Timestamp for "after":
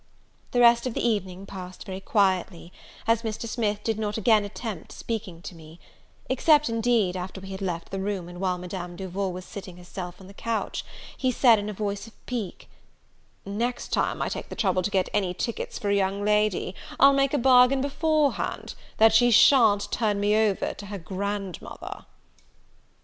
7.15-7.39